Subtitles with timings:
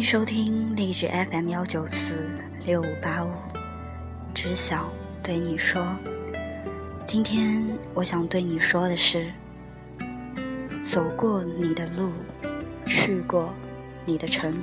[0.00, 2.26] 欢迎收听励志 FM 幺九四
[2.64, 3.30] 六五八五，
[4.32, 4.90] 只想
[5.22, 5.94] 对你说，
[7.04, 9.30] 今天我想对你说的是，
[10.80, 12.12] 走过你的路，
[12.86, 13.52] 去过
[14.06, 14.56] 你的城。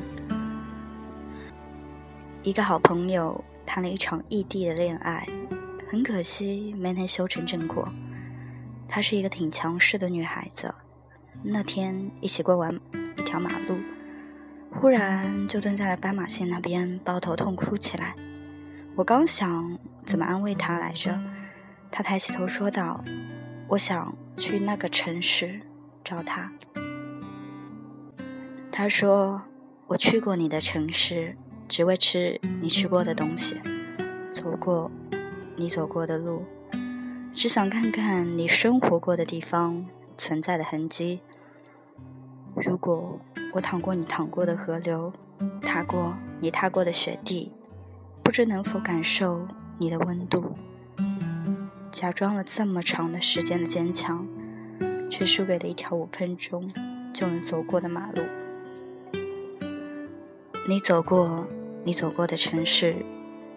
[2.42, 5.28] 一个好朋友谈了一场异地的恋爱，
[5.88, 7.88] 很可惜没能修成正果。
[8.88, 10.74] 她是一个挺强势的女孩子，
[11.44, 12.76] 那天一起过完
[13.16, 13.78] 一条马路。
[14.72, 18.16] 忽然就蹲在了斑马线那边抱头痛哭起来。
[18.96, 21.20] 我刚想怎么安慰他来着，
[21.92, 23.04] 他抬起头说道
[23.70, 25.62] ：“我想去那个城市
[26.04, 26.52] 找他。”
[28.72, 29.44] 他说
[29.88, 31.36] ：“我去过你的城市，
[31.68, 33.60] 只为吃你吃过的东西，
[34.32, 34.92] 走过
[35.56, 36.46] 你走过的路，
[37.34, 39.88] 只想看看你生活过的地方
[40.18, 41.22] 存在的痕迹。
[42.56, 43.20] 如果……”
[43.54, 45.12] 我淌过你淌过的河流，
[45.62, 47.52] 踏过你踏过的雪地，
[48.22, 49.48] 不知能否感受
[49.80, 50.56] 你的温度。
[51.92, 54.28] 假装了这么长的时间的坚强，
[55.10, 56.72] 却输给了一条五分钟
[57.12, 58.22] 就能走过的马路。
[60.68, 61.48] 你走过
[61.84, 62.98] 你走过的城市，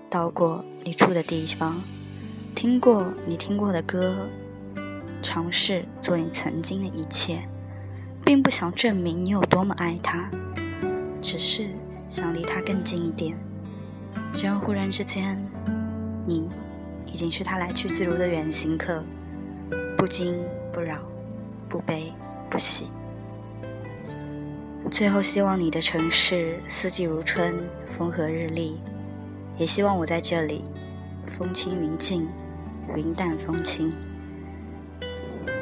[0.08, 1.82] 到过你住的地方，
[2.54, 4.28] 听过你听过的歌，
[5.20, 7.46] 尝试做你曾经的一切。
[8.30, 10.30] 并不想证明你有多么爱他，
[11.20, 11.68] 只是
[12.08, 13.36] 想离他更近一点。
[14.40, 15.36] 然而忽然之间，
[16.24, 16.48] 你
[17.06, 19.04] 已经是他来去自如的远行客，
[19.96, 20.40] 不惊
[20.72, 21.00] 不扰，
[21.68, 22.12] 不悲
[22.48, 22.86] 不喜。
[24.92, 27.52] 最后，希望你的城市四季如春，
[27.88, 28.76] 风和日丽；
[29.58, 30.64] 也希望我在这里，
[31.26, 32.28] 风轻云静，
[32.94, 33.92] 云淡风轻。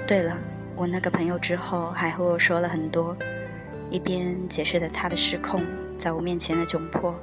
[0.06, 0.36] 对了。
[0.78, 3.16] 我那个朋友之后还和我说了很多，
[3.90, 5.60] 一边解释了他的失控
[5.98, 7.18] 在我面前的窘迫，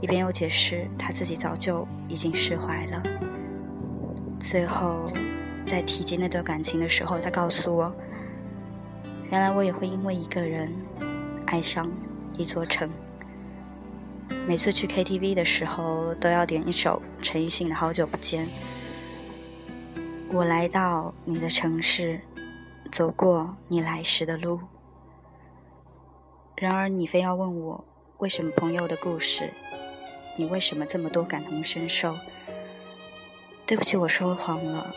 [0.00, 3.02] 一边又解释他自己早就已经释怀了。
[4.38, 5.10] 最后，
[5.66, 7.92] 在提及那段感情的时候，他告诉我，
[9.32, 10.72] 原来我也会因为一个人
[11.46, 11.90] 爱上
[12.36, 12.88] 一座城。
[14.46, 18.46] 每次去 KTV 的时候，都要点一首陈奕迅的《好久不见》。
[20.30, 22.20] 我来到你的城市。
[22.90, 24.60] 走过你来时的路，
[26.56, 27.84] 然而你非要问我
[28.18, 29.52] 为什么朋友的故事，
[30.36, 32.16] 你为什么这么多感同身受？
[33.66, 34.94] 对不起，我说谎了，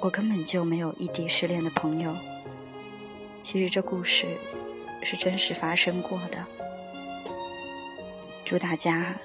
[0.00, 2.14] 我根本就没有异地失恋的朋友。
[3.42, 4.26] 其实这故事
[5.02, 6.46] 是真实发生过的。
[8.44, 9.16] 祝大家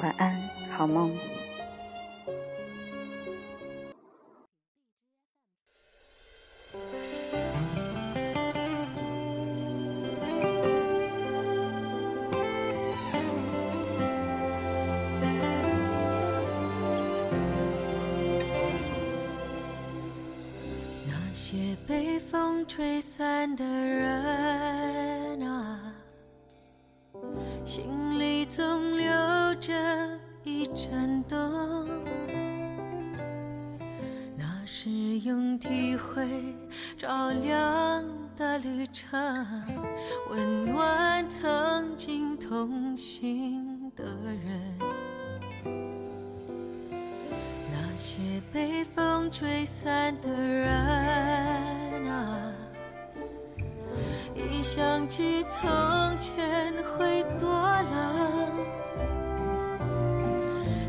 [0.00, 0.40] 晚安，
[0.70, 1.14] 好梦。
[22.70, 25.92] 吹散的人啊，
[27.64, 29.10] 心里总留
[29.56, 29.74] 着
[30.44, 31.88] 一盏灯，
[34.36, 36.24] 那是用体会
[36.96, 38.04] 照亮
[38.36, 39.10] 的旅程，
[40.30, 44.78] 温暖曾经同行的人。
[47.72, 50.70] 那些被风吹散的人
[52.08, 52.49] 啊。
[54.62, 55.68] 想起从
[56.20, 58.52] 前，会多冷。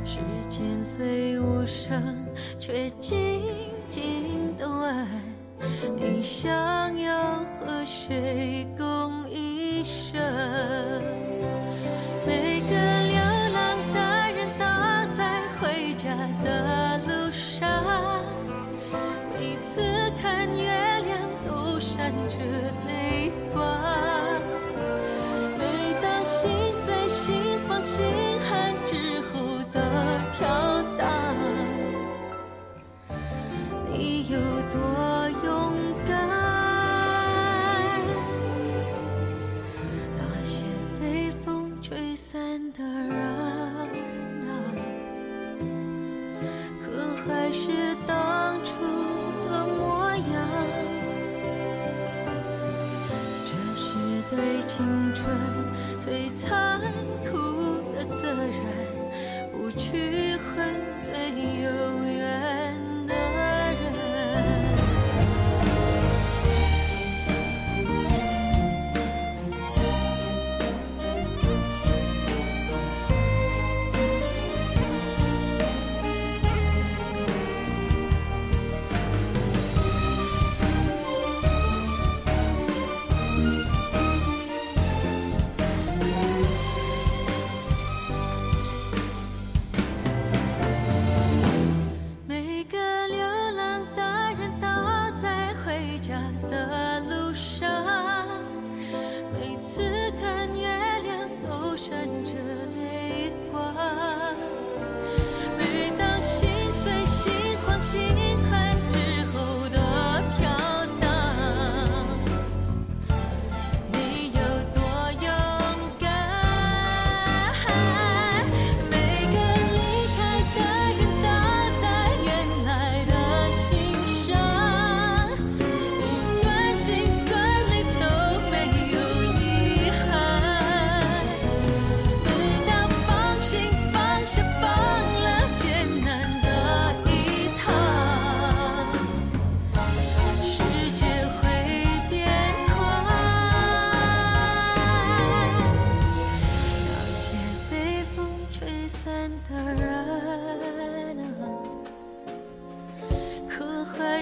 [0.03, 2.13] 时间虽无声，
[2.59, 3.41] 却静
[3.89, 5.07] 静的问：
[5.95, 6.51] 你想
[6.99, 9.00] 要和谁共
[54.73, 55.38] 青春
[56.00, 56.79] 最残
[57.29, 61.12] 酷的责任不去恨最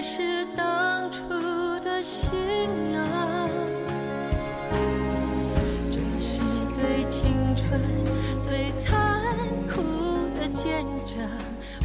[0.02, 1.20] 是当初
[1.80, 2.30] 的信
[2.92, 3.50] 仰，
[5.90, 6.40] 这是
[6.74, 7.78] 对青春
[8.40, 9.22] 最残
[9.68, 9.82] 酷
[10.40, 11.28] 的见证，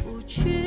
[0.06, 0.65] 无趣。